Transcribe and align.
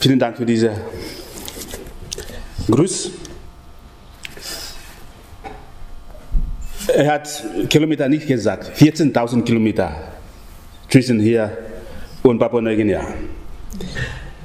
Vielen 0.00 0.18
Dank 0.18 0.38
für 0.38 0.46
diese 0.46 0.72
Gruß. 2.70 3.10
Er 6.94 7.12
hat 7.12 7.44
Kilometer 7.68 8.08
nicht 8.08 8.26
gesagt, 8.26 8.72
14.000 8.80 9.42
Kilometer 9.42 9.94
zwischen 10.88 11.20
hier 11.20 11.54
und 12.22 12.38
Papua-Neuguinea. 12.38 13.08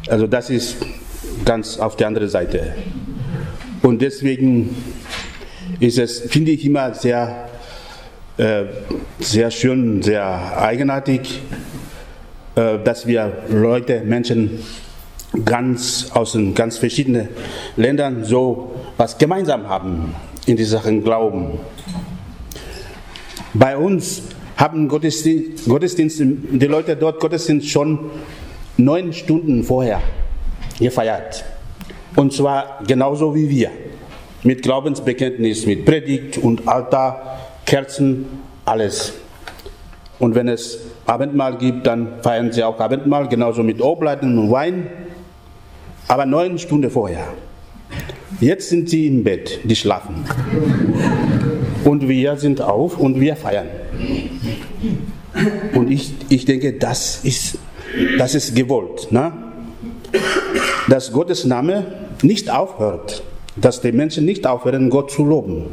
Also 0.09 0.27
das 0.27 0.49
ist 0.49 0.75
ganz 1.45 1.79
auf 1.79 1.95
der 1.95 2.07
anderen 2.07 2.27
Seite. 2.27 2.75
Und 3.81 4.01
deswegen 4.01 4.75
ist 5.79 5.97
es, 5.97 6.19
finde 6.19 6.51
ich, 6.51 6.65
immer 6.65 6.93
sehr, 6.93 7.47
äh, 8.35 8.65
sehr 9.21 9.49
schön, 9.51 10.01
sehr 10.01 10.61
eigenartig, 10.61 11.39
äh, 12.55 12.77
dass 12.83 13.07
wir 13.07 13.31
Leute, 13.47 14.01
Menschen 14.01 14.59
ganz 15.43 16.11
aus 16.13 16.33
den 16.33 16.53
ganz 16.53 16.77
verschiedenen 16.77 17.29
Ländern 17.75 18.23
so 18.23 18.71
was 18.97 19.17
gemeinsam 19.17 19.67
haben 19.67 20.15
in 20.45 20.55
die 20.55 20.63
Sachen 20.63 21.03
Glauben. 21.03 21.59
Bei 23.53 23.77
uns 23.77 24.23
haben 24.57 24.87
Gottesdienst, 24.87 25.67
Gottesdienst, 25.67 26.21
die 26.21 26.67
Leute 26.67 26.95
dort 26.95 27.19
Gottesdienst 27.19 27.69
schon 27.69 28.11
neun 28.77 29.11
Stunden 29.13 29.63
vorher 29.63 30.01
gefeiert. 30.79 31.43
Und 32.15 32.33
zwar 32.33 32.79
genauso 32.87 33.35
wie 33.35 33.49
wir. 33.49 33.71
Mit 34.43 34.61
Glaubensbekenntnis, 34.61 35.65
mit 35.65 35.85
Predigt 35.85 36.37
und 36.37 36.67
Altar, 36.67 37.39
Kerzen, 37.65 38.25
alles. 38.63 39.13
Und 40.19 40.35
wenn 40.35 40.47
es 40.47 40.79
Abendmahl 41.05 41.57
gibt, 41.57 41.87
dann 41.87 42.21
feiern 42.21 42.51
sie 42.51 42.63
auch 42.63 42.79
Abendmahl, 42.79 43.27
genauso 43.27 43.63
mit 43.63 43.81
Obleiten 43.81 44.37
und 44.37 44.51
Wein. 44.51 44.87
Aber 46.07 46.25
neun 46.25 46.57
Stunden 46.57 46.89
vorher. 46.89 47.27
Jetzt 48.39 48.69
sind 48.69 48.89
sie 48.89 49.07
im 49.07 49.23
Bett, 49.23 49.59
die 49.63 49.75
schlafen. 49.75 50.25
Und 51.83 52.07
wir 52.07 52.37
sind 52.37 52.61
auf 52.61 52.97
und 52.97 53.19
wir 53.19 53.35
feiern. 53.35 53.67
Und 55.73 55.91
ich, 55.91 56.13
ich 56.29 56.45
denke, 56.45 56.73
das 56.73 57.23
ist, 57.23 57.57
das 58.17 58.35
ist 58.35 58.55
gewollt. 58.55 59.11
Ne? 59.11 59.31
Dass 60.89 61.11
Gottes 61.11 61.45
Name 61.45 61.85
nicht 62.21 62.49
aufhört. 62.49 63.23
Dass 63.55 63.81
die 63.81 63.91
Menschen 63.91 64.25
nicht 64.25 64.45
aufhören, 64.45 64.89
Gott 64.89 65.11
zu 65.11 65.23
loben. 65.23 65.67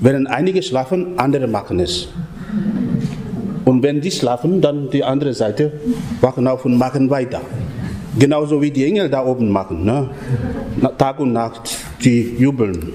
Während 0.00 0.28
einige 0.28 0.62
schlafen, 0.62 1.18
andere 1.18 1.46
machen 1.46 1.78
es. 1.78 2.08
Und 3.64 3.82
wenn 3.82 4.00
die 4.00 4.10
schlafen, 4.10 4.60
dann 4.60 4.90
die 4.90 5.04
andere 5.04 5.34
Seite 5.34 5.72
wachen 6.20 6.48
auf 6.48 6.64
und 6.64 6.76
machen 6.76 7.10
weiter. 7.10 7.40
Genauso 8.18 8.60
wie 8.60 8.70
die 8.70 8.84
Engel 8.84 9.08
da 9.08 9.24
oben 9.24 9.48
machen. 9.48 9.84
Ne? 9.84 10.10
Tag 10.98 11.18
und 11.18 11.32
Nacht, 11.32 11.76
die 12.04 12.36
jubeln. 12.38 12.92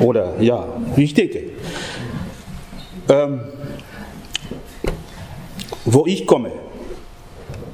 Oder 0.00 0.34
ja, 0.40 0.66
wie 0.96 1.04
ich 1.04 1.14
denke. 1.14 1.44
Ähm, 3.08 3.40
wo 5.84 6.06
ich 6.06 6.26
komme, 6.26 6.52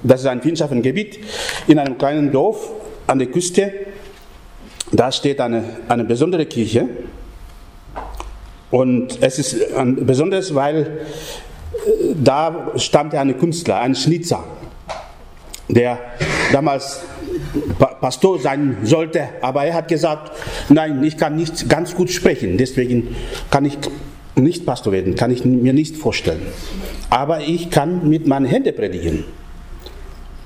das 0.03 0.21
ist 0.21 0.27
ein 0.27 0.83
Gebiet 0.83 1.19
in 1.67 1.79
einem 1.79 1.99
kleinen 1.99 2.31
Dorf 2.31 2.71
an 3.07 3.19
der 3.19 3.29
Küste. 3.29 3.73
Da 4.93 5.13
steht 5.13 5.41
eine, 5.41 5.65
eine 5.89 6.05
besondere 6.05 6.47
Kirche. 6.47 6.89
Und 8.71 9.19
es 9.23 9.39
ist 9.39 9.57
besonders, 10.01 10.55
weil 10.55 10.83
äh, 11.87 12.15
da 12.23 12.73
stammte 12.77 13.19
ein 13.19 13.37
Künstler, 13.39 13.81
ein 13.81 13.95
Schnitzer, 13.95 14.45
der 15.69 15.99
damals 16.53 17.01
Pastor 18.01 18.39
sein 18.39 18.79
sollte, 18.85 19.29
aber 19.41 19.65
er 19.65 19.75
hat 19.75 19.89
gesagt, 19.89 20.33
nein, 20.69 21.03
ich 21.05 21.17
kann 21.17 21.37
nicht 21.37 21.69
ganz 21.69 21.95
gut 21.95 22.11
sprechen, 22.11 22.57
deswegen 22.57 23.15
kann 23.51 23.65
ich 23.65 23.79
nicht 24.35 24.67
Pastor 24.67 24.93
werden, 24.93 25.15
kann 25.15 25.31
ich 25.31 25.45
mir 25.45 25.73
nicht 25.73 25.97
vorstellen. 25.97 26.43
Aber 27.11 27.41
ich 27.41 27.71
kann 27.71 28.09
mit 28.09 28.27
meinen 28.27 28.47
Händen 28.47 28.75
predigen. 28.75 29.25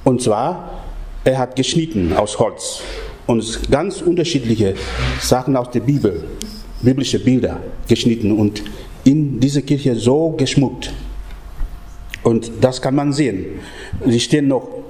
Und 0.04 0.22
zwar, 0.22 0.84
er 1.24 1.38
hat 1.38 1.56
geschnitten 1.56 2.12
aus 2.12 2.38
Holz 2.38 2.82
und 3.26 3.70
ganz 3.70 4.00
unterschiedliche 4.00 4.74
Sachen 5.20 5.56
aus 5.56 5.70
der 5.70 5.80
Bibel, 5.80 6.24
biblische 6.82 7.18
Bilder 7.18 7.60
geschnitten 7.88 8.32
und 8.32 8.62
in 9.04 9.38
diese 9.40 9.62
Kirche 9.62 9.94
so 9.94 10.30
geschmückt. 10.30 10.92
Und 12.22 12.50
das 12.60 12.80
kann 12.80 12.94
man 12.94 13.12
sehen. 13.12 13.60
Sie 14.06 14.20
stehen 14.20 14.48
noch 14.48 14.81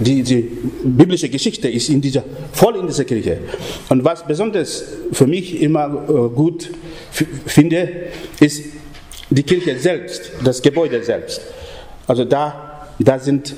die, 0.00 0.22
die, 0.22 0.50
biblische 0.84 1.28
Geschichte 1.28 1.68
ist 1.68 1.88
in 1.88 2.00
dieser, 2.00 2.24
voll 2.52 2.76
in 2.76 2.86
dieser 2.86 3.04
Kirche. 3.04 3.38
Und 3.88 4.04
was 4.04 4.26
besonders 4.26 4.84
für 5.12 5.26
mich 5.26 5.60
immer 5.62 5.86
äh, 6.08 6.34
gut 6.34 6.70
finde, 7.46 7.88
ist 8.40 8.64
die 9.30 9.42
Kirche 9.42 9.78
selbst, 9.78 10.32
das 10.44 10.60
Gebäude 10.60 11.02
selbst. 11.02 11.40
Also 12.06 12.24
da, 12.24 12.88
da 12.98 13.18
sind 13.18 13.54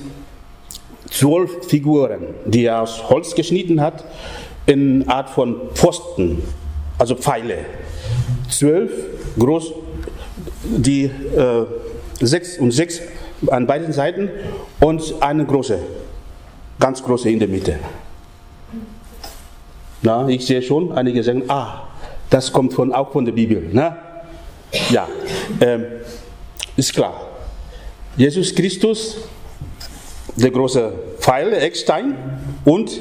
zwölf 1.11 1.67
Figuren, 1.67 2.35
die 2.45 2.65
er 2.65 2.83
aus 2.83 3.09
Holz 3.09 3.35
geschnitten 3.35 3.81
hat, 3.81 4.05
in 4.67 5.09
Art 5.09 5.31
von 5.31 5.57
Pfosten, 5.75 6.43
also 6.99 7.15
Pfeile. 7.15 7.59
Zwölf 8.51 8.91
groß, 9.39 9.73
die 10.65 11.05
äh, 11.05 11.11
sechs 12.21 12.59
und 12.59 12.71
sechs 12.73 13.01
an 13.49 13.67
beiden 13.67 13.93
Seiten 13.93 14.31
und 14.81 15.15
eine 15.21 15.45
große, 15.45 15.79
ganz 16.79 17.03
große 17.03 17.31
in 17.31 17.39
der 17.39 17.49
Mitte. 17.49 17.79
Na, 20.03 20.29
ich 20.29 20.47
sehe 20.47 20.63
schon, 20.63 20.93
einige 20.93 21.23
sagen, 21.23 21.45
ah, 21.49 21.89
das 22.31 22.53
kommt 22.53 22.73
von, 22.73 22.93
auch 22.93 23.13
von 23.13 23.25
der 23.25 23.33
Bibel. 23.33 23.69
Na? 23.73 23.97
Ja, 24.91 25.09
ähm, 25.61 25.85
ist 26.77 26.95
klar. 26.95 27.29
Jesus 28.17 28.55
Christus, 28.55 29.17
der 30.37 30.51
große 30.51 30.93
Pfeil, 31.19 31.53
Eckstein 31.53 32.15
und 32.65 32.99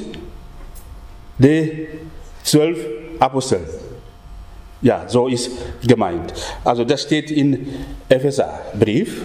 die 1.38 1.88
zwölf 2.42 2.78
Apostel. 3.18 3.60
Ja, 4.82 5.04
so 5.06 5.28
ist 5.28 5.50
gemeint. 5.86 6.32
Also 6.64 6.84
das 6.84 7.02
steht 7.02 7.30
in 7.30 7.68
Epheserbrief 8.08 9.22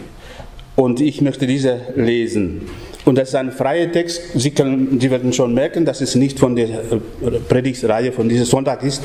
und 0.76 1.00
ich 1.02 1.22
möchte 1.22 1.48
diese 1.48 1.80
lesen. 1.96 2.70
Und 3.06 3.18
das 3.18 3.30
ist 3.30 3.36
ein 3.36 3.52
freier 3.52 3.92
Text. 3.92 4.22
Sie, 4.34 4.52
können, 4.52 5.00
Sie 5.00 5.12
werden 5.12 5.32
schon 5.32 5.54
merken, 5.54 5.86
dass 5.86 6.02
es 6.02 6.16
nicht 6.16 6.40
von 6.40 6.56
der 6.56 6.68
äh, 6.70 7.40
Predigtreihe 7.48 8.12
von 8.12 8.28
diesem 8.28 8.46
Sonntag 8.46 8.84
ist, 8.84 9.04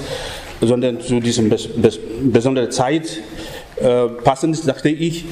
sondern 0.60 1.00
zu 1.00 1.20
dieser 1.20 1.42
bes 1.42 1.69
bes 1.69 1.98
besonderen 2.22 2.70
Zeit 2.70 3.20
äh, 3.76 4.06
passend, 4.25 4.66
dachte 4.66 4.88
ich, 4.88 5.26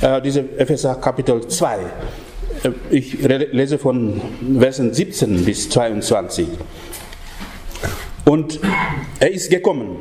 äh, 0.00 0.20
diese 0.22 0.40
Epheser 0.56 0.94
Kapitel 0.94 1.46
2. 1.46 1.76
Äh, 1.76 2.70
ich 2.90 3.18
lese 3.22 3.78
von 3.78 4.20
Versen 4.58 4.94
17 4.94 5.44
bis 5.44 5.68
22. 5.68 6.46
Und 8.24 8.58
er 9.20 9.30
ist 9.30 9.50
gekommen 9.50 9.98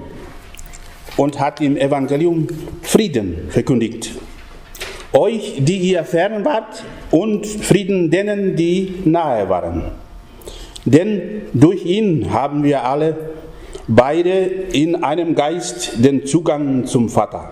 und 1.18 1.40
hat 1.40 1.62
im 1.62 1.78
Evangelium 1.78 2.48
Frieden 2.82 3.50
verkündigt 3.50 4.12
euch, 5.16 5.56
die 5.60 5.78
ihr 5.78 6.04
fern 6.04 6.46
wart, 6.46 6.84
und 7.12 7.46
Frieden 7.48 8.12
denen, 8.12 8.56
die 8.56 8.94
nahe 9.06 9.50
waren. 9.50 9.84
Denn 10.86 11.42
durch 11.54 11.86
ihn 11.86 12.32
haben 12.32 12.64
wir 12.64 12.86
alle 12.86 13.16
beide 13.88 14.32
in 14.72 15.04
einem 15.04 15.36
Geist 15.36 16.04
den 16.04 16.26
Zugang 16.26 16.86
zum 16.86 17.10
Vater. 17.10 17.52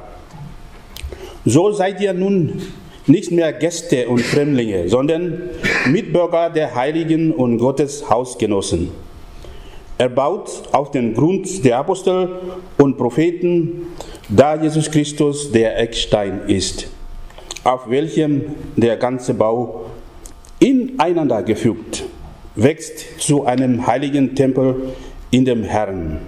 So 1.46 1.72
seid 1.72 2.00
ihr 2.00 2.14
nun 2.14 2.62
nicht 3.08 3.32
mehr 3.32 3.52
Gäste 3.52 4.08
und 4.08 4.22
Fremdlinge, 4.22 4.88
sondern 4.88 5.42
Mitbürger 5.88 6.50
der 6.50 6.76
Heiligen 6.76 7.34
und 7.34 7.58
Gottes 7.58 8.10
Hausgenossen. 8.10 8.92
Er 9.98 10.10
baut 10.10 10.50
auf 10.72 10.92
den 10.92 11.14
Grund 11.14 11.66
der 11.66 11.80
Apostel 11.80 12.30
und 12.78 12.98
Propheten, 12.98 13.88
da 14.30 14.56
Jesus 14.56 14.90
Christus 14.90 15.52
der 15.52 15.78
Eckstein 15.80 16.42
ist 16.48 16.88
auf 17.64 17.90
welchem 17.90 18.56
der 18.76 18.98
ganze 18.98 19.34
Bau 19.34 19.86
ineinander 20.60 21.44
gefügt 21.44 22.04
wächst 22.56 23.20
zu 23.20 23.46
einem 23.46 23.88
heiligen 23.88 24.36
Tempel 24.36 24.94
in 25.32 25.46
dem 25.46 25.64
Herrn. 25.64 26.20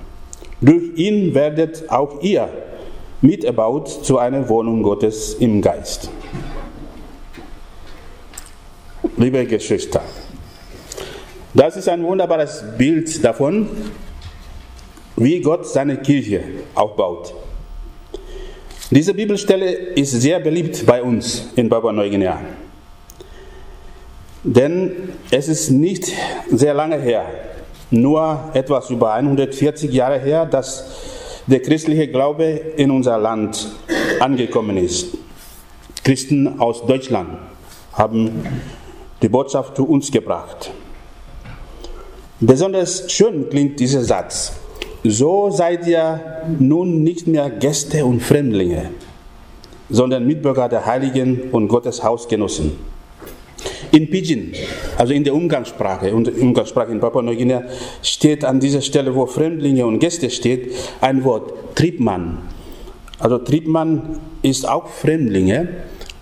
Durch 0.61 0.97
ihn 0.97 1.35
werdet 1.35 1.89
auch 1.89 2.21
ihr 2.21 2.49
miterbaut 3.21 3.89
zu 3.89 4.17
einer 4.17 4.47
Wohnung 4.49 4.81
Gottes 4.83 5.35
im 5.35 5.61
Geist. 5.61 6.09
Liebe 9.17 9.45
Geschwister, 9.45 10.01
das 11.53 11.77
ist 11.77 11.87
ein 11.87 12.03
wunderbares 12.03 12.63
Bild 12.77 13.23
davon, 13.23 13.69
wie 15.15 15.41
Gott 15.41 15.67
seine 15.67 15.97
Kirche 15.97 16.43
aufbaut. 16.73 17.33
Diese 18.91 19.15
Bibelstelle 19.15 19.71
ist 19.71 20.11
sehr 20.11 20.39
beliebt 20.39 20.85
bei 20.85 21.01
uns 21.01 21.47
in 21.55 21.69
Papua 21.69 21.91
Neuguinea. 21.91 22.39
Denn 24.43 25.09
es 25.31 25.47
ist 25.47 25.71
nicht 25.71 26.11
sehr 26.51 26.75
lange 26.75 26.99
her, 26.99 27.25
nur 27.89 28.51
etwas 28.53 28.91
über 28.91 29.13
140 29.13 29.91
Jahre 29.91 30.19
her, 30.19 30.45
dass 30.45 30.85
der 31.47 31.61
christliche 31.63 32.07
Glaube 32.09 32.43
in 32.77 32.91
unser 32.91 33.17
Land 33.17 33.71
angekommen 34.19 34.77
ist. 34.77 35.17
Christen 36.03 36.59
aus 36.59 36.85
Deutschland 36.85 37.39
haben 37.93 38.45
die 39.23 39.29
Botschaft 39.29 39.77
zu 39.77 39.87
uns 39.87 40.11
gebracht. 40.11 40.69
Besonders 42.39 43.11
schön 43.11 43.49
klingt 43.49 43.79
dieser 43.79 44.03
Satz. 44.03 44.53
So 45.07 45.51
seid 45.51 45.85
ihr 45.85 46.19
nun 46.57 47.03
nicht 47.03 47.27
mehr 47.27 47.51
Gäste 47.51 48.03
und 48.05 48.23
Fremdlinge, 48.23 48.89
sondern 49.87 50.25
Mitbürger 50.25 50.67
der 50.67 50.87
Heiligen 50.87 51.51
und 51.51 51.67
Gottes 51.67 52.03
Hausgenossen. 52.03 52.71
In 53.91 54.09
Pidgin, 54.09 54.53
also 54.97 55.13
in 55.13 55.23
der 55.23 55.35
Umgangssprache, 55.35 56.11
und 56.15 56.35
Umgangssprache 56.35 56.91
in 56.91 56.99
Papua-Neuguinea, 56.99 57.65
steht 58.01 58.43
an 58.43 58.59
dieser 58.59 58.81
Stelle, 58.81 59.13
wo 59.13 59.27
Fremdlinge 59.27 59.85
und 59.85 59.99
Gäste 59.99 60.31
steht, 60.31 60.73
ein 61.01 61.23
Wort, 61.23 61.53
Triebmann. 61.75 62.39
Also 63.19 63.37
Triebmann 63.37 64.19
ist 64.41 64.67
auch 64.67 64.87
Fremdlinge, 64.87 65.67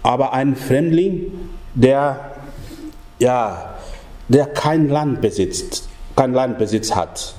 aber 0.01 0.33
ein 0.33 0.57
Fremdling, 0.57 1.31
der, 1.74 2.33
ja, 3.18 3.75
der 4.27 4.45
kein 4.47 4.89
Land 4.89 5.21
besitzt, 5.21 5.88
kein 6.18 6.33
Landbesitz 6.33 6.94
hat. 6.94 7.33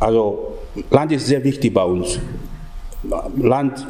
Also 0.00 0.57
Land 0.90 1.12
ist 1.12 1.26
sehr 1.26 1.42
wichtig 1.44 1.74
bei 1.74 1.84
uns. 1.84 2.18
Land 3.36 3.86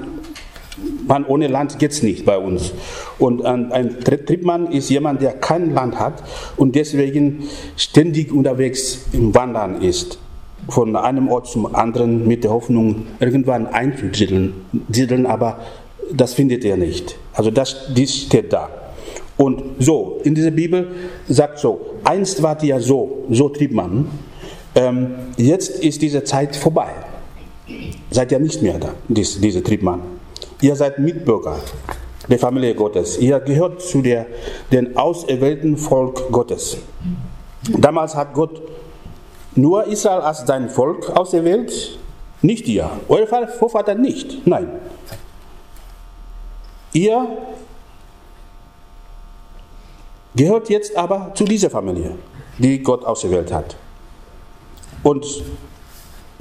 man, 1.06 1.25
ohne 1.25 1.49
Land 1.49 1.79
geht 1.79 1.93
es 1.93 2.02
nicht 2.02 2.25
bei 2.25 2.38
uns. 2.38 2.73
Und 3.19 3.44
ein, 3.44 3.96
Triebmann 4.00 4.70
ist 4.70 4.90
jemand, 4.90 5.23
der 5.23 5.32
kein 5.32 5.75
Land 5.75 5.99
hat 5.99 6.23
und 6.56 6.75
deswegen 6.76 7.44
ständig 7.76 8.32
unterwegs 8.32 9.06
im 9.12 9.35
Wandern 9.35 9.82
ist. 9.82 10.19
Von 10.69 10.96
einem 10.96 11.29
Ort 11.29 11.46
zum 11.46 11.75
anderen 11.75 12.29
mit 12.29 12.44
der 12.44 12.50
Hoffnung, 12.50 13.06
irgendwann 13.20 13.67
einzusiedeln, 13.67 15.26
aber 15.26 15.61
das 16.12 16.34
findet 16.34 16.64
er 16.64 16.76
nicht. 16.76 17.17
Also 17.32 17.50
das, 17.50 17.93
dies 17.94 18.14
steht 18.14 18.52
da. 18.52 18.69
Und 19.37 19.62
so, 19.79 20.20
in 20.25 20.34
dieser 20.34 20.50
Bibel 20.50 20.88
sagt 21.29 21.58
so, 21.58 21.94
einst 22.05 22.43
wart 22.43 22.62
ihr 22.64 22.81
so, 22.81 23.25
so 23.31 23.49
trieb 23.49 23.73
man, 23.73 24.08
ähm, 24.79 25.15
jetzt 25.37 25.71
ist 25.83 26.01
diese 26.03 26.23
Zeit 26.23 26.55
vorbei. 26.55 26.89
Seid 28.11 28.33
ihr 28.33 28.39
nicht 28.39 28.63
mehr 28.63 28.79
da, 28.79 28.95
dies, 29.09 29.41
diese 29.41 29.63
Triebmann. 29.63 30.03
Ihr 30.61 30.77
seid 30.77 30.99
Mitbürger 30.99 31.59
der 32.29 32.39
Familie 32.39 32.75
Gottes. 32.75 33.19
Ihr 33.19 33.41
gehört 33.41 33.83
zu 33.83 34.03
der, 34.03 34.27
den 34.71 34.97
auserwählten 34.97 35.77
Volk 35.77 36.31
Gottes. 36.31 36.79
Damals 37.77 38.15
hat 38.15 38.35
Gott 38.35 38.63
nur 39.55 39.87
Israel 39.87 40.21
als 40.21 40.47
sein 40.47 40.71
Volk 40.71 41.11
auserwählt, 41.11 41.99
nicht 42.41 42.69
ihr. 42.69 42.89
Euer 43.09 43.27
Vorvater 43.49 43.97
nicht. 43.97 44.47
Nein. 44.47 44.69
Ihr 46.93 47.27
gehört 50.37 50.71
jetzt 50.71 50.97
aber 50.97 51.33
zu 51.35 51.45
dieser 51.45 51.69
Familie, 51.69 52.13
die 52.59 52.81
Gott 52.83 53.05
auserwählt 53.05 53.53
hat. 53.53 53.77
Und 55.08 55.25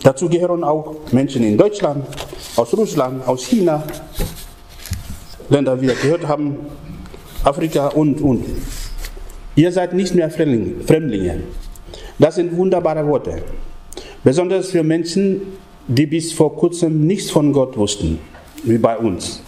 Dazu 0.04 0.30
gehören 0.30 0.64
auch 0.64 0.96
Menschen 1.12 1.44
in 1.44 1.58
Deutschland, 1.58 2.06
aus 2.56 2.72
Russland, 2.78 3.28
aus 3.28 3.46
China, 3.46 3.84
Länder, 5.50 5.82
wie 5.82 5.88
wir 5.88 5.96
gehört 5.96 6.28
haben, 6.28 6.58
Afrika 7.44 7.88
und, 7.88 8.22
und. 8.22 8.46
Ihr 9.56 9.72
seid 9.72 9.94
nicht 9.94 10.14
mehr 10.14 10.30
Fremdlinge. 10.30 11.44
Das 12.20 12.36
sind 12.36 12.56
wunderbare 12.56 13.08
Worte. 13.08 13.42
Besonders 14.24 14.70
für 14.70 14.84
Menschen, 14.84 15.42
die 15.88 16.06
bis 16.06 16.32
vor 16.32 16.56
kurzem 16.56 17.08
nichts 17.08 17.32
von 17.32 17.52
Gott 17.52 17.76
wussten, 17.76 18.20
wie 18.64 18.78
bei 18.78 18.98
uns. 18.98 19.42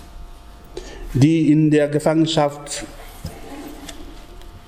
Die 1.14 1.52
in 1.52 1.70
der 1.70 1.90
Gefangenschaft 1.90 2.86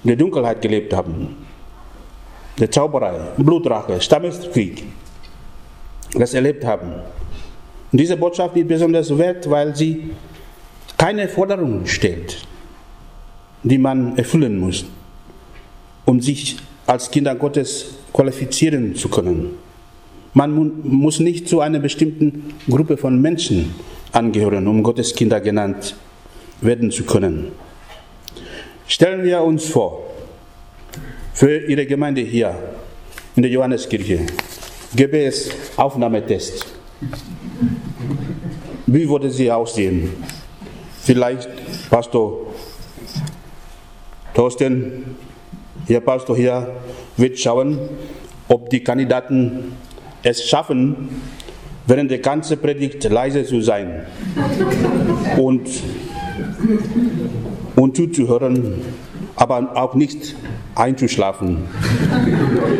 der 0.03 0.15
Dunkelheit 0.15 0.61
gelebt 0.61 0.93
haben. 0.93 1.40
Der 2.61 2.69
Zauberei, 2.69 3.19
Blutrache, 3.37 3.99
Stammeskrieg 3.99 4.83
das 6.13 6.35
erlebt 6.35 6.63
haben. 6.63 6.91
Und 7.91 7.99
diese 7.99 8.15
Botschaft 8.15 8.55
ist 8.55 8.67
besonders 8.67 9.17
wert, 9.17 9.49
weil 9.49 9.75
sie 9.75 10.11
keine 10.95 11.27
Forderungen 11.27 11.87
stellt, 11.87 12.45
die 13.63 13.79
man 13.79 14.15
erfüllen 14.15 14.59
muss, 14.59 14.85
um 16.05 16.21
sich 16.21 16.57
als 16.85 17.09
Kinder 17.09 17.33
Gottes 17.33 17.95
qualifizieren 18.13 18.93
zu 18.93 19.09
können. 19.09 19.55
Man 20.35 20.83
muss 20.83 21.19
nicht 21.19 21.49
zu 21.49 21.61
einer 21.61 21.79
bestimmten 21.79 22.53
Gruppe 22.69 22.95
von 22.95 23.19
Menschen 23.19 23.73
angehören, 24.11 24.67
um 24.67 24.83
Gottes 24.83 25.15
Kinder 25.15 25.41
genannt 25.41 25.95
werden 26.61 26.91
zu 26.91 27.05
können. 27.05 27.53
Stellen 28.85 29.23
wir 29.23 29.41
uns 29.41 29.65
vor, 29.65 30.10
für 31.33 31.57
Ihre 31.67 31.85
Gemeinde 31.85 32.21
hier 32.21 32.55
in 33.35 33.43
der 33.43 33.51
Johanneskirche, 33.51 34.19
gäbe 34.95 35.23
es 35.23 35.51
Aufnahmetest. 35.77 36.65
Wie 38.85 39.07
würde 39.07 39.29
sie 39.29 39.51
aussehen? 39.51 40.09
Vielleicht 41.01 41.49
Pastor 41.89 42.53
Thorsten, 44.33 45.15
Herr 45.87 46.01
Pastor 46.01 46.35
hier, 46.35 46.67
wird 47.17 47.39
schauen, 47.39 47.79
ob 48.47 48.69
die 48.69 48.83
Kandidaten 48.83 49.73
es 50.23 50.47
schaffen, 50.47 51.09
während 51.87 52.11
der 52.11 52.19
ganzen 52.19 52.57
Predigt 52.59 53.03
leise 53.05 53.43
zu 53.43 53.61
sein 53.61 54.05
und, 55.37 55.67
und 57.75 57.95
zuzuhören, 57.95 58.81
aber 59.41 59.71
auch 59.73 59.95
nicht 59.95 60.35
einzuschlafen 60.75 61.63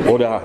oder 0.07 0.43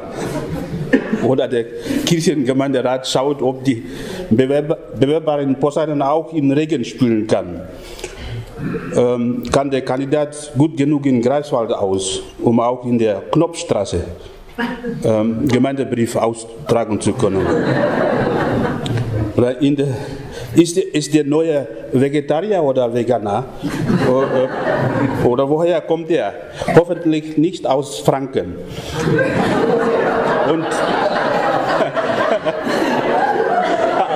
oder 1.23 1.47
der 1.47 1.65
Kirchengemeinderat 2.07 3.07
schaut, 3.07 3.43
ob 3.43 3.65
die 3.65 3.85
Bewerber, 4.31 4.79
Bewerberin 4.99 5.57
Poseidon 5.57 6.01
auch 6.01 6.33
im 6.33 6.51
Regen 6.53 6.85
spülen 6.85 7.27
kann. 7.27 7.61
Ähm, 8.97 9.43
kann 9.53 9.71
der 9.71 9.83
Kandidat 9.83 10.53
gut 10.57 10.77
genug 10.77 11.05
in 11.05 11.21
Greifswald 11.21 11.73
aus, 11.73 12.23
um 12.41 12.61
auch 12.61 12.87
in 12.87 12.99
der 12.99 13.23
Knopfstraße 13.31 14.05
ähm, 15.05 15.47
Gemeindebrief 15.47 16.17
austragen 16.17 16.99
zu 16.99 17.13
können? 17.13 17.45
Oder 19.37 19.61
in 19.61 19.77
der, 19.77 19.89
ist, 20.57 20.79
ist 20.79 21.15
der 21.15 21.25
neue 21.25 21.67
Vegetarier 21.93 22.61
oder 22.63 22.93
Veganer? 22.93 23.45
Oder, 25.25 25.49
woher 25.49 25.81
kommt 25.83 26.11
er? 26.11 26.35
Hoffentlich 26.75 27.37
nicht 27.37 27.65
aus 27.67 28.01
Franken. 28.01 28.57
Und 30.51 30.67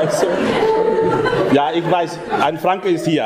also, 0.01 0.27
ja, 1.53 1.71
ich 1.75 1.91
weiß, 1.91 2.19
ein 2.41 2.59
Franke 2.59 2.91
ist 2.91 3.07
hier. 3.07 3.25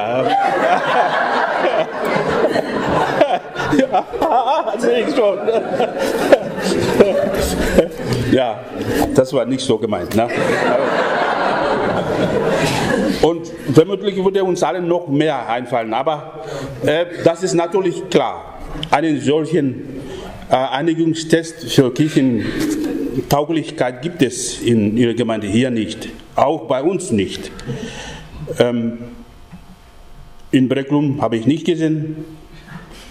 ja, 3.79 4.05
sehe 4.79 5.07
ich 5.07 5.15
schon. 5.15 5.39
ja, 8.33 8.61
das 9.15 9.33
war 9.33 9.45
nicht 9.45 9.65
so 9.65 9.79
gemeint. 9.79 10.15
Ne? 10.15 10.29
Und 13.23 13.47
vermutlich 13.73 14.17
würde 14.17 14.43
uns 14.45 14.63
allen 14.63 14.87
noch 14.89 15.09
mehr 15.09 15.49
einfallen. 15.49 15.95
Aber 15.95 16.45
äh, 16.85 17.07
das 17.25 17.43
ist 17.43 17.55
natürlich 17.55 18.11
klar. 18.11 18.59
Einen 18.91 19.21
solchen 19.21 20.03
äh, 20.51 20.57
Einigungstest 20.57 21.71
für 21.71 21.93
Kirchentauglichkeit 21.93 24.03
gibt 24.03 24.23
es 24.23 24.61
in 24.61 24.97
Ihrer 24.97 25.15
Gemeinde 25.15 25.47
hier 25.47 25.71
nicht. 25.71 26.09
Auch 26.37 26.67
bei 26.67 26.83
uns 26.83 27.11
nicht. 27.11 27.51
Ähm, 28.59 28.99
in 30.51 30.69
Brecklum 30.69 31.21
habe 31.21 31.37
ich 31.37 31.47
nicht 31.47 31.67
gesehen, 31.67 32.25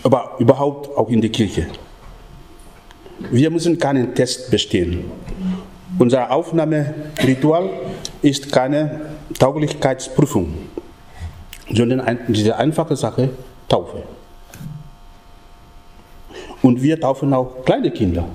aber 0.04 0.36
überhaupt 0.40 0.98
auch 0.98 1.10
in 1.10 1.22
der 1.22 1.30
Kirche. 1.30 1.68
Wir 3.32 3.50
müssen 3.50 3.80
keinen 3.80 4.16
Test 4.16 4.52
bestehen. 4.52 5.06
Unser 6.00 6.32
Aufnahmeritual 6.32 7.70
ist 8.24 8.52
keine 8.52 9.02
Tauglichkeitsprüfung, 9.38 10.54
sondern 11.72 12.20
diese 12.30 12.56
einfache 12.56 12.96
Sache 12.96 13.30
Taufe. 13.68 14.04
Und 16.62 16.82
wir 16.82 17.00
taufen 17.00 17.34
auch 17.34 17.66
kleine 17.66 17.92
Kinder. 17.92 18.26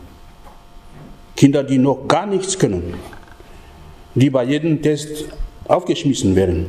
Kinder, 1.34 1.64
die 1.64 1.78
noch 1.78 2.06
gar 2.06 2.26
nichts 2.26 2.58
können, 2.58 2.94
die 4.14 4.28
bei 4.28 4.44
jedem 4.44 4.82
Test 4.82 5.26
aufgeschmissen 5.66 6.36
werden. 6.36 6.68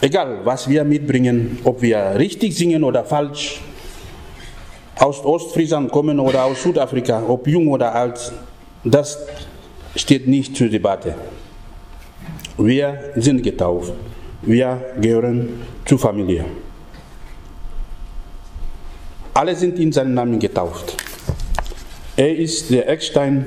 Egal, 0.00 0.40
was 0.44 0.68
wir 0.68 0.84
mitbringen, 0.84 1.58
ob 1.64 1.82
wir 1.82 2.14
richtig 2.16 2.56
singen 2.56 2.82
oder 2.82 3.04
falsch, 3.04 3.60
aus 4.98 5.24
Ostfriesland 5.24 5.90
kommen 5.92 6.18
oder 6.18 6.44
aus 6.44 6.62
Südafrika, 6.62 7.22
ob 7.26 7.46
jung 7.46 7.68
oder 7.68 7.94
alt, 7.94 8.32
das 8.84 9.18
steht 9.96 10.26
nicht 10.28 10.56
zur 10.56 10.68
Debatte. 10.68 11.14
Wir 12.58 13.12
sind 13.16 13.42
getauft. 13.42 13.92
Wir 14.42 14.94
gehören 15.00 15.62
zur 15.84 15.98
Familie. 15.98 16.44
Alle 19.34 19.56
sind 19.56 19.78
in 19.78 19.92
seinem 19.92 20.14
Namen 20.14 20.38
getauft. 20.38 20.96
Er 22.16 22.36
ist 22.36 22.70
der 22.70 22.88
Eckstein, 22.88 23.46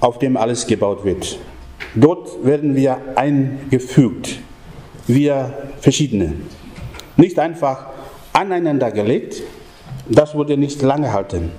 auf 0.00 0.18
dem 0.18 0.36
alles 0.36 0.66
gebaut 0.66 1.04
wird. 1.04 1.38
Dort 1.94 2.44
werden 2.44 2.74
wir 2.74 2.98
eingefügt, 3.16 4.38
wir 5.06 5.52
verschiedene. 5.80 6.34
Nicht 7.16 7.38
einfach 7.38 7.88
aneinander 8.32 8.90
gelegt, 8.90 9.42
das 10.08 10.34
würde 10.34 10.56
nicht 10.56 10.80
lange 10.82 11.12
halten, 11.12 11.50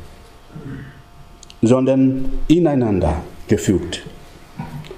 sondern 1.62 2.40
ineinander 2.48 3.22
gefügt. 3.52 4.04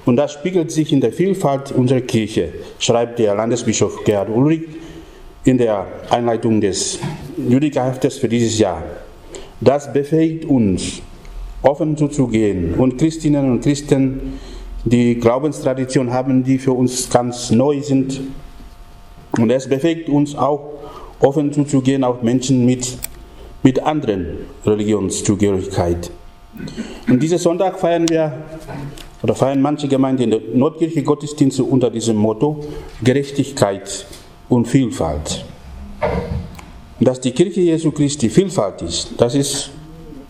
Und 0.05 0.15
das 0.15 0.31
spiegelt 0.33 0.72
sich 0.72 0.93
in 0.93 1.01
der 1.01 1.12
Vielfalt 1.12 1.72
unserer 1.72 2.01
Kirche, 2.01 2.53
schreibt 2.77 3.19
der 3.19 3.33
Landesbischof 3.36 4.03
Gerhard 4.05 4.29
Ulrich 4.29 4.63
in 5.43 5.57
der 5.57 5.88
Einleitung 6.10 6.62
des 6.62 7.00
Judika-Heftes 7.50 8.19
für 8.19 8.29
dieses 8.29 8.60
Jahr. 8.60 8.83
Das 9.60 9.91
befähigt 9.91 10.45
uns, 10.45 11.01
offen 11.63 11.98
zuzugehen 11.98 12.75
und 12.75 12.98
Christinnen 12.98 13.50
und 13.51 13.62
Christen, 13.62 14.39
die 14.86 15.15
Glaubenstradition 15.15 16.12
haben, 16.12 16.43
die 16.43 16.60
für 16.60 16.74
uns 16.74 17.10
ganz 17.10 17.50
neu 17.50 17.81
sind. 17.81 18.22
Und 19.39 19.50
es 19.50 19.67
befähigt 19.67 20.10
uns 20.10 20.36
auch, 20.36 20.74
offen 21.22 21.51
zuzugehen 21.53 22.03
auf 22.03 22.22
Menschen 22.22 22.65
mit, 22.65 22.98
mit 23.63 23.81
anderen 23.81 24.39
Religionszugehörigkeit. 24.65 26.12
Und 27.07 27.22
diesen 27.22 27.38
Sonntag 27.38 27.79
feiern 27.79 28.07
wir 28.10 28.31
oder 29.22 29.36
feiern 29.36 29.62
manche 29.62 29.88
Gemeinden 29.88 30.24
in 30.24 30.31
der 30.31 30.41
Nordkirche 30.53 31.03
Gottesdienste 31.03 31.63
unter 31.63 31.89
diesem 31.89 32.15
Motto 32.15 32.63
Gerechtigkeit 33.03 34.05
und 34.50 34.67
Vielfalt. 34.67 35.45
Dass 37.00 37.19
die 37.19 37.31
Kirche 37.31 37.62
Jesu 37.62 37.91
Christi 37.91 38.29
Vielfalt 38.29 38.81
ist, 38.81 39.13
das 39.17 39.36
ist, 39.36 39.72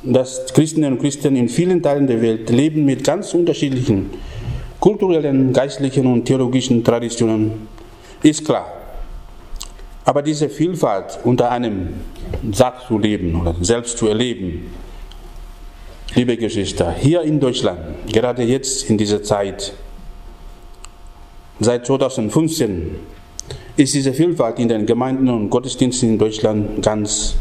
dass 0.04 0.46
Christinnen 0.54 0.94
und 0.94 1.00
Christen 1.00 1.36
in 1.36 1.50
vielen 1.50 1.82
Teilen 1.82 2.08
der 2.08 2.22
Welt 2.22 2.50
leben 2.50 2.86
mit 2.86 3.04
ganz 3.04 3.34
unterschiedlichen 3.34 4.10
kulturellen, 4.84 5.54
geistlichen 5.54 6.06
und 6.08 6.26
theologischen 6.26 6.84
Traditionen, 6.84 7.70
ist 8.22 8.44
klar. 8.44 8.66
Aber 10.04 10.22
diese 10.22 10.50
Vielfalt 10.50 11.20
unter 11.24 11.50
einem 11.50 11.94
Satz 12.52 12.88
zu 12.88 12.98
leben 12.98 13.40
oder 13.40 13.56
selbst 13.62 13.98
zu 13.98 14.10
erleben, 14.10 14.74
liebe 16.16 16.38
Geschwister, 16.38 16.94
hier 16.94 17.22
in 17.22 17.40
Deutschland, 17.40 17.80
gerade 18.12 18.44
jetzt 18.44 18.90
in 18.90 18.98
dieser 18.98 19.24
Zeit, 19.24 19.74
seit 21.60 21.86
2015, 21.86 22.96
ist 23.76 23.94
diese 23.94 24.14
Vielfalt 24.14 24.60
in 24.60 24.68
den 24.68 24.86
Gemeinden 24.86 25.30
und 25.30 25.50
Gottesdiensten 25.50 26.10
in 26.10 26.20
Deutschland 26.20 26.84
ganz 26.84 27.36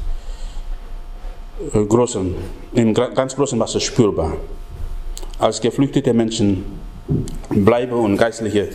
äh, 1.74 1.84
großen, 1.84 2.34
in 2.72 2.94
ganz 2.94 3.36
großem 3.36 3.58
Maße 3.58 3.80
spürbar. 3.80 4.36
Als 5.38 5.60
geflüchtete 5.60 6.14
Menschen 6.14 6.64
bleiben 7.50 7.92
und 7.92 8.16
geistliche 8.16 8.68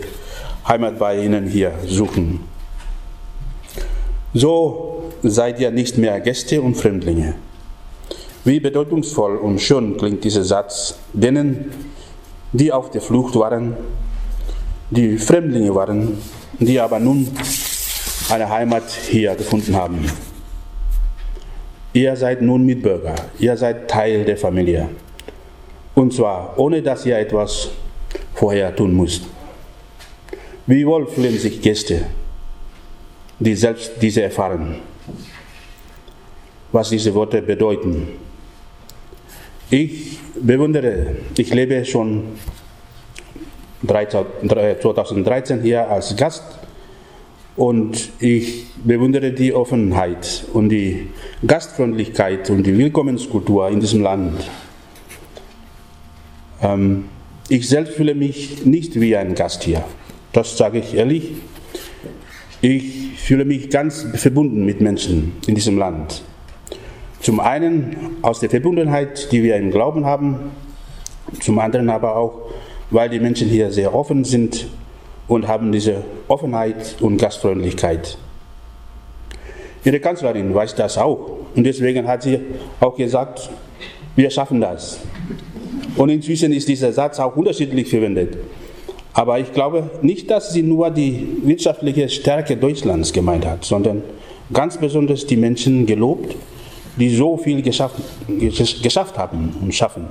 Heimat 0.67 0.99
bei 0.99 1.23
ihnen 1.23 1.47
hier 1.47 1.73
suchen. 1.87 2.41
So 4.33 5.11
seid 5.23 5.59
ihr 5.59 5.71
nicht 5.71 5.97
mehr 5.97 6.19
Gäste 6.19 6.61
und 6.61 6.75
Fremdlinge 6.75 7.35
wie 8.47 8.61
bedeutungsvoll 8.61 9.35
und 9.35 9.59
schön 9.59 9.97
klingt 9.97 10.23
dieser 10.23 10.45
Satz 10.45 10.97
denen, 11.11 11.69
die 12.53 12.71
auf 12.71 12.89
der 12.89 13.01
Flucht 13.01 13.35
waren, 13.35 13.75
die 14.89 15.17
Fremdlinge 15.17 15.75
waren, 15.75 16.17
die 16.57 16.79
aber 16.79 16.97
nun 16.97 17.27
eine 18.29 18.47
Heimat 18.47 18.89
hier 18.89 19.35
gefunden 19.35 19.75
haben. 19.75 20.05
Ihr 21.91 22.15
seid 22.15 22.41
nun 22.41 22.65
Mitbürger, 22.65 23.15
ihr 23.37 23.57
seid 23.57 23.89
Teil 23.89 24.23
der 24.23 24.37
Familie. 24.37 24.87
Und 25.93 26.13
zwar 26.13 26.57
ohne 26.57 26.81
dass 26.81 27.05
ihr 27.05 27.17
etwas 27.17 27.71
vorher 28.33 28.73
tun 28.73 28.95
müsst. 28.95 29.23
Wie 30.65 30.87
wohl 30.87 31.05
fühlen 31.05 31.37
sich 31.37 31.61
Gäste, 31.61 32.05
die 33.39 33.55
selbst 33.55 33.91
diese 34.01 34.21
erfahren, 34.21 34.77
was 36.71 36.91
diese 36.91 37.13
Worte 37.13 37.41
bedeuten 37.41 38.07
ich 39.69 40.19
bewundere, 40.41 41.17
ich 41.37 41.53
lebe 41.53 41.83
schon 41.85 42.23
2013 43.85 45.61
hier 45.61 45.89
als 45.89 46.15
Gast 46.15 46.43
und 47.55 48.09
ich 48.19 48.65
bewundere 48.83 49.31
die 49.31 49.53
Offenheit 49.53 50.45
und 50.53 50.69
die 50.69 51.07
Gastfreundlichkeit 51.45 52.49
und 52.49 52.63
die 52.63 52.77
Willkommenskultur 52.77 53.69
in 53.69 53.79
diesem 53.79 54.01
Land. 54.01 54.49
Ähm, 56.61 57.05
ich 57.49 57.67
selbst 57.67 57.93
fühle 57.93 58.15
mich 58.15 58.65
nicht 58.65 58.99
wie 58.99 59.15
ein 59.15 59.35
Gast 59.35 59.63
hier, 59.63 59.83
das 60.33 60.57
sage 60.57 60.79
ich 60.79 60.93
ehrlich. 60.93 61.31
Ich 62.61 63.19
fühle 63.19 63.45
mich 63.45 63.69
ganz 63.69 64.05
verbunden 64.15 64.65
mit 64.65 64.81
Menschen 64.81 65.33
in 65.45 65.55
diesem 65.55 65.77
Land. 65.77 66.23
Zum 67.21 67.39
einen 67.39 68.17
aus 68.21 68.39
der 68.39 68.49
Verbundenheit, 68.49 69.31
die 69.31 69.43
wir 69.43 69.55
im 69.57 69.71
Glauben 69.71 70.05
haben, 70.05 70.51
zum 71.41 71.59
anderen 71.59 71.89
aber 71.89 72.15
auch, 72.15 72.41
weil 72.91 73.09
die 73.09 73.19
Menschen 73.19 73.49
hier 73.49 73.71
sehr 73.71 73.93
offen 73.93 74.23
sind 74.23 74.67
und 75.27 75.47
haben 75.47 75.71
diese 75.71 76.03
Offenheit 76.27 76.95
und 77.01 77.17
Gastfreundlichkeit. 77.17 78.17
Ihre 79.83 79.99
Kanzlerin 79.99 80.53
weiß 80.53 80.75
das 80.75 80.97
auch 80.97 81.37
und 81.55 81.63
deswegen 81.63 82.07
hat 82.07 82.23
sie 82.23 82.39
auch 82.79 82.95
gesagt, 82.95 83.49
wir 84.15 84.29
schaffen 84.29 84.61
das. 84.61 84.99
Und 85.95 86.09
inzwischen 86.09 86.53
ist 86.53 86.67
dieser 86.67 86.91
Satz 86.91 87.19
auch 87.19 87.35
unterschiedlich 87.35 87.89
verwendet. 87.89 88.37
Aber 89.13 89.39
ich 89.39 89.51
glaube 89.51 89.89
nicht, 90.01 90.29
dass 90.29 90.53
sie 90.53 90.61
nur 90.61 90.91
die 90.91 91.27
wirtschaftliche 91.43 92.07
Stärke 92.07 92.55
Deutschlands 92.55 93.11
gemeint 93.13 93.45
hat, 93.45 93.65
sondern 93.65 94.03
ganz 94.53 94.77
besonders 94.77 95.25
die 95.25 95.37
Menschen 95.37 95.87
gelobt 95.87 96.35
die 96.97 97.09
so 97.09 97.37
viel 97.37 97.61
geschafft, 97.61 97.95
geschafft 98.81 99.17
haben 99.17 99.55
und 99.61 99.73
schaffen. 99.73 100.05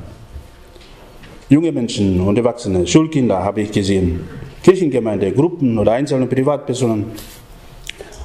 Junge 1.49 1.71
Menschen 1.71 2.21
und 2.21 2.37
Erwachsene, 2.37 2.87
Schulkinder 2.87 3.43
habe 3.43 3.61
ich 3.62 3.71
gesehen, 3.71 4.21
Kirchengemeinde, 4.62 5.31
Gruppen 5.33 5.78
oder 5.78 5.93
einzelne 5.93 6.26
Privatpersonen 6.26 7.07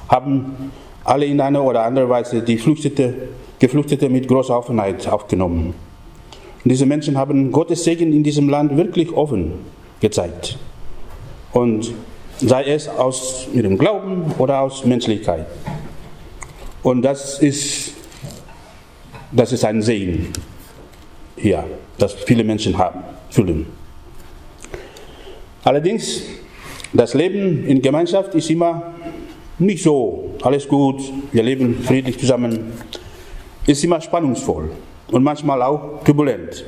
haben 0.09 0.71
alle 1.03 1.25
in 1.25 1.39
einer 1.39 1.63
oder 1.63 1.83
anderen 1.83 2.09
Weise 2.09 2.41
die 2.41 2.57
Flüchtete, 2.57 3.13
Geflüchtete 3.59 4.09
mit 4.09 4.27
großer 4.27 4.57
Offenheit 4.57 5.07
aufgenommen. 5.07 5.73
Und 6.63 6.69
diese 6.69 6.85
Menschen 6.85 7.17
haben 7.17 7.51
Gottes 7.51 7.83
Segen 7.83 8.11
in 8.11 8.23
diesem 8.23 8.49
Land 8.49 8.75
wirklich 8.75 9.11
offen 9.13 9.53
gezeigt. 9.99 10.57
Und 11.53 11.93
sei 12.37 12.63
es 12.65 12.87
aus 12.87 13.47
ihrem 13.53 13.77
Glauben 13.77 14.33
oder 14.37 14.61
aus 14.61 14.85
Menschlichkeit. 14.85 15.45
Und 16.83 17.03
das 17.03 17.39
ist 17.39 17.90
das 19.31 19.51
ist 19.51 19.63
ein 19.65 19.81
Segen 19.81 20.27
hier, 21.37 21.63
das 21.97 22.13
viele 22.13 22.43
Menschen 22.43 22.77
haben, 22.77 23.03
fühlen. 23.29 23.65
Allerdings, 25.63 26.23
das 26.93 27.13
Leben 27.13 27.65
in 27.65 27.81
Gemeinschaft 27.81 28.35
ist 28.35 28.49
immer 28.49 28.93
nicht 29.59 29.83
so, 29.83 30.35
alles 30.41 30.67
gut, 30.67 31.01
wir 31.31 31.43
leben 31.43 31.83
friedlich 31.83 32.19
zusammen, 32.19 32.73
ist 33.65 33.83
immer 33.83 34.01
spannungsvoll 34.01 34.71
und 35.11 35.23
manchmal 35.23 35.61
auch 35.61 36.03
turbulent. 36.03 36.65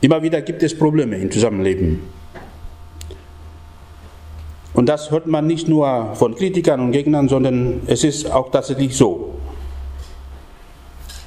Immer 0.00 0.22
wieder 0.22 0.42
gibt 0.42 0.62
es 0.62 0.76
Probleme 0.76 1.16
im 1.16 1.30
Zusammenleben. 1.30 2.00
Und 4.74 4.88
das 4.88 5.10
hört 5.10 5.26
man 5.26 5.46
nicht 5.46 5.66
nur 5.66 6.14
von 6.14 6.36
Kritikern 6.36 6.80
und 6.80 6.92
Gegnern, 6.92 7.28
sondern 7.28 7.80
es 7.86 8.04
ist 8.04 8.30
auch 8.30 8.50
tatsächlich 8.52 8.94
so. 8.94 9.27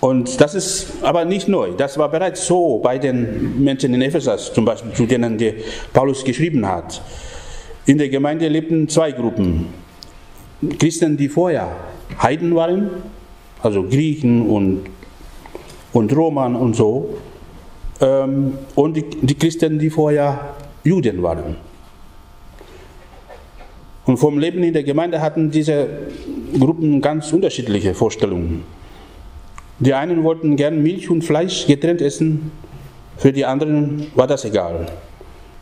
Und 0.02 0.42
das 0.42 0.56
ist 0.56 0.88
aber 1.04 1.26
nicht 1.26 1.48
neu. 1.48 1.74
Das 1.78 1.98
war 1.98 2.10
bereits 2.10 2.48
so 2.48 2.80
bei 2.80 2.98
den 2.98 3.64
Menschen 3.64 3.94
in 3.94 4.02
Ephesus, 4.02 4.52
zum 4.52 4.66
Beispiel, 4.66 4.92
zu 4.94 5.06
denen 5.06 5.38
der 5.38 5.54
Paulus 5.94 6.24
geschrieben 6.24 6.68
hat. 6.68 7.02
In 7.86 8.00
der 8.00 8.10
Gemeinde 8.10 8.48
lebten 8.48 8.90
zwei 8.90 9.12
Gruppen. 9.12 9.68
Christen, 10.80 11.18
die 11.18 11.30
vorher 11.30 11.76
Heiden 12.22 12.56
waren, 12.56 12.90
also 13.62 13.84
Griechen 13.84 14.50
und, 14.50 14.82
und 15.94 16.16
Roman 16.16 16.56
und 16.56 16.76
so, 16.76 17.18
ähm, 18.00 18.54
und 18.74 18.98
die, 18.98 19.04
die 19.04 19.36
Christen, 19.36 19.78
die 19.78 19.92
vorher 19.92 20.56
Juden 20.84 21.22
waren. 21.22 21.58
Und 24.06 24.18
vom 24.18 24.40
Leben 24.40 24.64
in 24.64 24.74
der 24.74 24.84
Gemeinde 24.84 25.22
hatten 25.22 25.52
diese 25.52 25.88
Gruppen 26.60 27.02
ganz 27.02 27.32
unterschiedliche 27.32 27.94
Vorstellungen. 27.94 28.64
Die 29.82 29.96
einen 29.96 30.24
wollten 30.24 30.58
gern 30.58 30.84
Milch 30.84 31.10
und 31.10 31.24
Fleisch 31.24 31.66
getrennt 31.66 32.02
essen, 32.02 32.52
für 33.18 33.34
die 33.34 33.46
anderen 33.46 34.06
war 34.14 34.28
das 34.28 34.46
egal. 34.46 34.86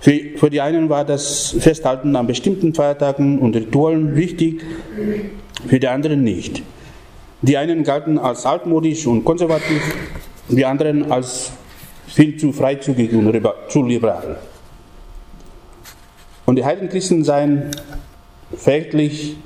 Für, 0.01 0.11
für 0.35 0.49
die 0.49 0.59
einen 0.59 0.89
war 0.89 1.05
das 1.05 1.55
Festhalten 1.57 2.17
an 2.17 2.27
bestimmten 2.27 2.73
Feiertagen 2.73 3.39
und 3.39 3.55
Ritualen 3.55 4.17
wichtig, 4.17 4.61
für 5.67 5.79
die 5.79 5.87
anderen 5.87 6.21
nicht. 6.25 6.61
Die 7.41 7.55
einen 7.55 7.85
galten 7.85 8.17
als 8.17 8.45
altmodisch 8.45 9.07
und 9.07 9.23
konservativ, 9.23 9.81
die 10.49 10.65
anderen 10.65 11.09
als 11.09 11.51
viel 12.07 12.35
zu 12.35 12.51
freizügig 12.51 13.13
und 13.13 13.41
zu 13.69 13.83
liberal. 13.83 14.37
Und 16.45 16.57
die 16.57 16.65
Heidenchristen 16.65 17.23
seien 17.23 17.71
fähiglich 18.53 19.37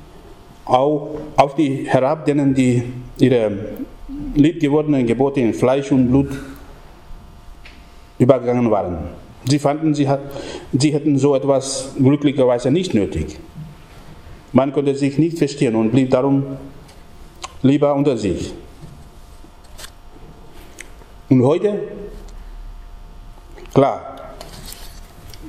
auch 0.65 1.19
auf 1.35 1.53
die 1.53 1.85
herab, 1.87 2.25
denen 2.25 2.55
die 2.55 2.81
ihre 3.19 3.51
liebgewordenen 4.35 5.05
Gebote 5.05 5.41
in 5.41 5.53
Fleisch 5.53 5.91
und 5.91 6.07
Blut 6.09 6.29
übergegangen 8.19 8.69
waren. 8.71 8.97
Sie 9.45 9.59
fanden, 9.59 9.93
sie, 9.93 10.07
hat, 10.07 10.21
sie 10.71 10.93
hätten 10.93 11.17
so 11.17 11.35
etwas 11.35 11.93
glücklicherweise 11.99 12.71
nicht 12.71 12.93
nötig. 12.93 13.37
Man 14.53 14.71
konnte 14.71 14.95
sich 14.95 15.17
nicht 15.17 15.37
verstehen 15.37 15.75
und 15.75 15.91
blieb 15.91 16.11
darum 16.11 16.43
lieber 17.61 17.93
unter 17.93 18.15
sich. 18.17 18.53
Und 21.29 21.43
heute, 21.43 21.79
klar, 23.73 24.35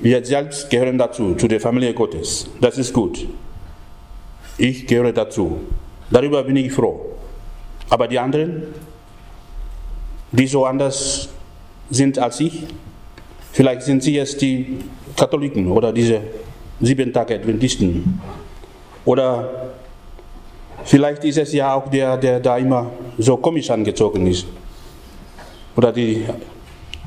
wir 0.01 0.25
selbst 0.25 0.71
gehören 0.71 0.99
dazu, 0.99 1.35
zu 1.35 1.47
der 1.47 1.61
Familie 1.61 1.95
Gottes. 1.95 2.49
Das 2.61 2.79
ist 2.79 2.93
gut. 2.93 3.27
Ich 4.57 4.87
gehöre 4.87 5.13
dazu. 5.13 5.59
Darüber 6.11 6.43
bin 6.43 6.57
ich 6.57 6.73
froh. 6.73 7.14
Aber 7.91 8.09
die 8.09 8.19
anderen, 8.19 8.63
die 10.33 10.47
so 10.47 10.65
anders 10.65 11.29
sind 11.91 12.19
als 12.19 12.41
ich, 12.41 12.65
vielleicht 13.53 13.83
sind 13.83 14.03
sie 14.03 14.15
jetzt 14.15 14.41
die 14.41 14.79
Katholiken 15.17 15.71
oder 15.71 15.93
diese 15.93 16.21
sieben 16.81 17.13
Tage 17.13 17.35
Adventisten. 17.37 18.21
Oder 19.05 19.71
vielleicht 20.85 21.25
ist 21.25 21.39
es 21.39 21.53
ja 21.53 21.75
auch 21.75 21.89
der, 21.89 22.17
der 22.17 22.41
da 22.41 22.57
immer 22.57 22.91
so 23.19 23.37
komisch 23.37 23.71
angezogen 23.71 24.27
ist. 24.27 24.47
Oder 25.77 25.93
die 25.93 26.25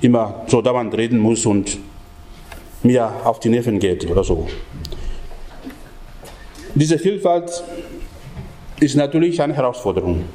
immer 0.02 0.44
so 0.48 0.62
dauernd 0.62 0.96
reden 0.96 1.20
muss 1.20 1.46
und 1.46 1.78
mir 2.84 3.12
auf 3.24 3.40
die 3.40 3.50
Nerven 3.50 3.80
geht 3.80 4.10
oder 4.10 4.24
so. 4.24 4.48
Diese 6.76 7.00
Vielfalt 7.00 7.64
ist 8.80 8.96
natürlich 8.96 9.42
eine 9.42 9.54
Herausforderung. 9.56 10.26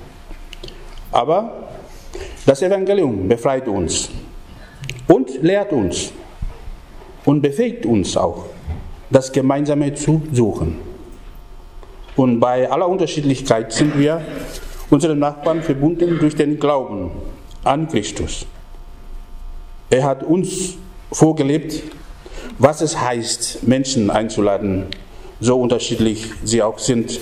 Aber 1.13 1.69
das 2.47 2.63
Evangelium 2.63 3.29
befreit 3.29 3.69
uns 3.69 4.11
und 5.07 5.43
lehrt 5.43 5.73
uns 5.73 6.13
und 7.25 7.43
befähigt 7.43 7.87
uns 7.87 8.17
auch, 8.17 8.47
das 9.11 9.31
Gemeinsame 9.31 9.95
zu 9.95 10.23
suchen. 10.33 10.79
Und 12.17 12.41
bei 12.41 12.71
aller 12.71 12.89
Unterschiedlichkeit 12.89 13.73
sind 13.73 13.99
wir 13.99 14.23
unseren 14.91 15.19
Nachbarn 15.19 15.63
verbunden 15.63 16.19
durch 16.19 16.35
den 16.35 16.59
Glauben 16.59 17.11
an 17.65 17.89
Christus. 17.89 18.47
Er 19.91 20.05
hat 20.05 20.23
uns 20.23 20.77
vorgelebt, 21.11 21.83
was 22.59 22.81
es 22.81 22.99
heißt, 23.01 23.67
Menschen 23.67 24.11
einzuladen, 24.11 24.87
so 25.41 25.61
unterschiedlich 25.61 26.31
sie 26.45 26.63
auch 26.63 26.79
sind, 26.79 27.21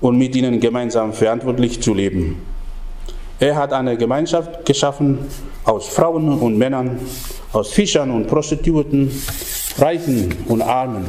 und 0.00 0.16
mit 0.16 0.36
ihnen 0.36 0.60
gemeinsam 0.60 1.12
verantwortlich 1.12 1.82
zu 1.82 1.92
leben. 1.92 2.40
Er 3.40 3.54
hat 3.54 3.72
eine 3.72 3.96
Gemeinschaft 3.96 4.66
geschaffen 4.66 5.18
aus 5.64 5.88
Frauen 5.88 6.40
und 6.40 6.58
Männern, 6.58 6.98
aus 7.52 7.72
Fischern 7.72 8.10
und 8.10 8.26
Prostituierten, 8.26 9.10
Reichen 9.78 10.34
und 10.48 10.62
Armen. 10.62 11.06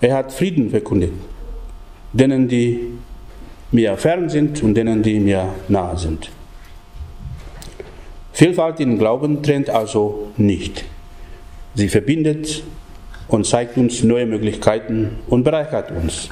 Er 0.00 0.14
hat 0.16 0.32
Frieden 0.32 0.70
verkündet, 0.70 1.12
denen, 2.12 2.46
die 2.46 2.98
mir 3.72 3.96
fern 3.96 4.28
sind 4.28 4.62
und 4.62 4.74
denen, 4.74 5.02
die 5.02 5.18
mir 5.18 5.52
nahe 5.68 5.98
sind. 5.98 6.30
Vielfalt 8.32 8.78
im 8.78 8.98
Glauben 8.98 9.42
trennt 9.42 9.68
also 9.68 10.28
nicht. 10.36 10.84
Sie 11.74 11.88
verbindet 11.88 12.62
und 13.26 13.44
zeigt 13.44 13.76
uns 13.76 14.04
neue 14.04 14.26
Möglichkeiten 14.26 15.18
und 15.26 15.42
bereichert 15.42 15.90
uns. 15.90 16.28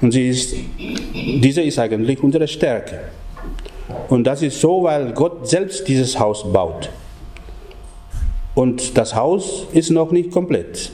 Und 0.00 0.12
sie 0.12 0.28
ist, 0.28 0.54
diese 1.14 1.62
ist 1.62 1.78
eigentlich 1.78 2.22
unsere 2.22 2.48
Stärke. 2.48 3.00
Und 4.08 4.24
das 4.24 4.42
ist 4.42 4.60
so, 4.60 4.82
weil 4.82 5.12
Gott 5.12 5.48
selbst 5.48 5.86
dieses 5.86 6.18
Haus 6.18 6.50
baut. 6.50 6.90
Und 8.54 8.96
das 8.96 9.14
Haus 9.14 9.66
ist 9.72 9.90
noch 9.90 10.10
nicht 10.10 10.30
komplett. 10.30 10.90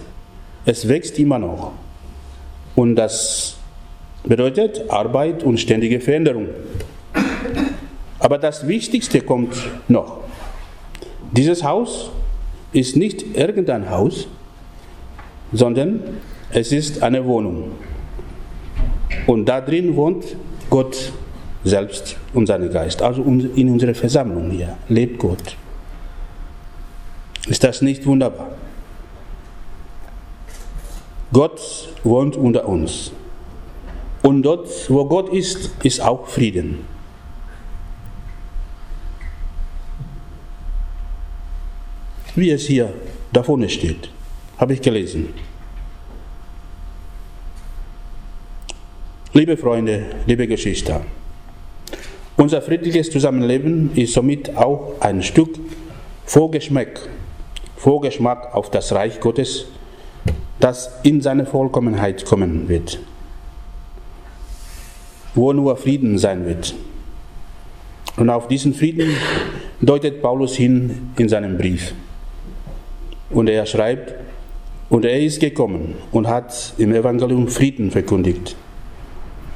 Es 0.64 0.88
wächst 0.88 1.18
immer 1.18 1.38
noch. 1.38 1.72
Und 2.74 2.96
das 2.96 3.56
bedeutet 4.24 4.90
Arbeit 4.90 5.42
und 5.44 5.58
ständige 5.58 6.00
Veränderung. 6.00 6.48
Aber 8.18 8.38
das 8.38 8.66
Wichtigste 8.66 9.20
kommt 9.20 9.54
noch. 9.88 10.18
Dieses 11.32 11.62
Haus 11.62 12.10
ist 12.72 12.96
nicht 12.96 13.36
irgendein 13.36 13.90
Haus, 13.90 14.26
sondern 15.52 16.00
es 16.50 16.72
ist 16.72 17.02
eine 17.02 17.24
Wohnung. 17.24 17.72
Und 19.26 19.46
da 19.46 19.60
drin 19.60 19.96
wohnt 19.96 20.36
Gott 20.70 21.12
selbst 21.64 22.16
und 22.32 22.46
sein 22.46 22.70
Geist. 22.70 23.02
Also 23.02 23.22
in 23.22 23.70
unserer 23.70 23.94
Versammlung 23.94 24.50
hier 24.50 24.76
lebt 24.88 25.18
Gott. 25.18 25.56
Ist 27.48 27.62
das 27.62 27.82
nicht 27.82 28.06
wunderbar? 28.06 28.50
Gott 31.32 31.88
wohnt 32.04 32.36
unter 32.36 32.68
uns. 32.68 33.12
Und 34.22 34.42
dort, 34.42 34.68
wo 34.90 35.04
Gott 35.04 35.32
ist, 35.32 35.70
ist 35.82 36.00
auch 36.00 36.26
Frieden. 36.26 36.78
Wie 42.34 42.50
es 42.50 42.66
hier 42.66 42.92
da 43.32 43.42
vorne 43.42 43.68
steht, 43.68 44.10
habe 44.58 44.74
ich 44.74 44.80
gelesen. 44.82 45.32
Liebe 49.32 49.56
Freunde, 49.56 50.04
liebe 50.26 50.46
Geschwister, 50.46 51.02
unser 52.36 52.62
friedliches 52.62 53.10
Zusammenleben 53.10 53.90
ist 53.94 54.14
somit 54.14 54.56
auch 54.56 54.94
ein 55.00 55.22
Stück 55.22 55.58
Vorgeschmack, 56.24 57.08
Vorgeschmack 57.76 58.54
auf 58.54 58.70
das 58.70 58.92
Reich 58.92 59.20
Gottes, 59.20 59.66
das 60.60 60.90
in 61.02 61.20
seine 61.20 61.44
Vollkommenheit 61.44 62.24
kommen 62.24 62.68
wird, 62.68 63.00
wo 65.34 65.52
nur 65.52 65.76
Frieden 65.76 66.18
sein 66.18 66.46
wird. 66.46 66.74
Und 68.16 68.30
auf 68.30 68.48
diesen 68.48 68.74
Frieden 68.74 69.10
deutet 69.82 70.22
Paulus 70.22 70.54
hin 70.54 71.10
in 71.18 71.28
seinem 71.28 71.58
Brief. 71.58 71.94
Und 73.30 73.48
er 73.48 73.66
schreibt, 73.66 74.14
und 74.88 75.04
er 75.04 75.20
ist 75.20 75.40
gekommen 75.40 75.96
und 76.12 76.28
hat 76.28 76.74
im 76.78 76.94
Evangelium 76.94 77.48
Frieden 77.48 77.90
verkündigt 77.90 78.56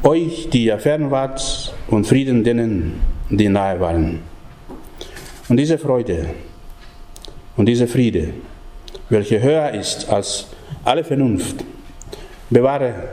euch, 0.03 0.49
die 0.51 0.65
ihr 0.65 0.79
fern 0.79 1.11
wart, 1.11 1.75
und 1.89 2.07
Frieden 2.07 2.45
denen, 2.45 3.01
die 3.29 3.49
nahe 3.49 3.79
waren. 3.81 4.21
Und 5.49 5.57
diese 5.57 5.79
Freude 5.79 6.27
und 7.57 7.67
diese 7.67 7.87
Friede, 7.87 8.29
welche 9.09 9.43
höher 9.43 9.73
ist 9.73 10.09
als 10.09 10.47
alle 10.85 11.05
Vernunft, 11.05 11.65
bewahre 12.49 13.11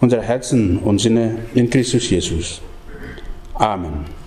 unsere 0.00 0.22
Herzen 0.22 0.78
und 0.78 0.98
Sinne 1.00 1.38
in 1.54 1.68
Christus 1.68 2.08
Jesus. 2.08 2.60
Amen. 3.54 4.23